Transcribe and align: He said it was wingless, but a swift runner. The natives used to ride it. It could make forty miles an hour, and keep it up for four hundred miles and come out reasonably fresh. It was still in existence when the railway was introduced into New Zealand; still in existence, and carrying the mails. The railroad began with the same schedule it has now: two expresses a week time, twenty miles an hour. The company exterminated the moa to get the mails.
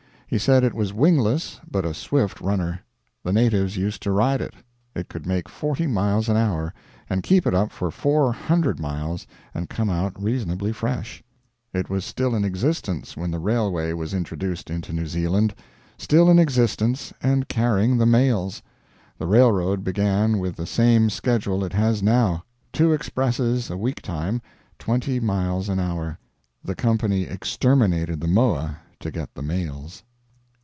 He 0.33 0.37
said 0.37 0.63
it 0.63 0.73
was 0.73 0.93
wingless, 0.93 1.59
but 1.69 1.83
a 1.83 1.93
swift 1.93 2.39
runner. 2.39 2.79
The 3.21 3.33
natives 3.33 3.75
used 3.75 4.01
to 4.03 4.11
ride 4.13 4.39
it. 4.39 4.53
It 4.95 5.09
could 5.09 5.25
make 5.25 5.49
forty 5.49 5.87
miles 5.87 6.29
an 6.29 6.37
hour, 6.37 6.73
and 7.09 7.21
keep 7.21 7.45
it 7.45 7.53
up 7.53 7.69
for 7.69 7.91
four 7.91 8.31
hundred 8.31 8.79
miles 8.79 9.27
and 9.53 9.67
come 9.67 9.89
out 9.89 10.13
reasonably 10.17 10.71
fresh. 10.71 11.21
It 11.73 11.89
was 11.89 12.05
still 12.05 12.33
in 12.33 12.45
existence 12.45 13.17
when 13.17 13.29
the 13.29 13.39
railway 13.41 13.91
was 13.91 14.13
introduced 14.13 14.69
into 14.69 14.93
New 14.93 15.05
Zealand; 15.05 15.53
still 15.97 16.29
in 16.29 16.39
existence, 16.39 17.13
and 17.21 17.49
carrying 17.49 17.97
the 17.97 18.05
mails. 18.05 18.61
The 19.17 19.27
railroad 19.27 19.83
began 19.83 20.39
with 20.39 20.55
the 20.55 20.65
same 20.65 21.09
schedule 21.09 21.61
it 21.61 21.73
has 21.73 22.01
now: 22.01 22.45
two 22.71 22.93
expresses 22.93 23.69
a 23.69 23.75
week 23.75 24.01
time, 24.01 24.41
twenty 24.79 25.19
miles 25.19 25.67
an 25.67 25.77
hour. 25.81 26.17
The 26.63 26.75
company 26.75 27.23
exterminated 27.23 28.21
the 28.21 28.29
moa 28.29 28.77
to 29.01 29.11
get 29.11 29.33
the 29.35 29.43
mails. 29.43 30.03